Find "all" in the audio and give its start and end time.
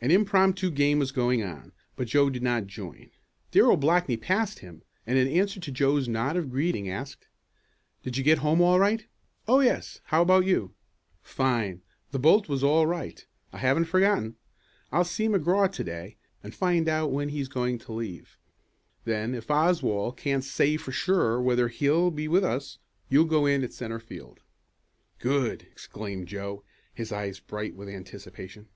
8.60-8.78, 12.62-12.86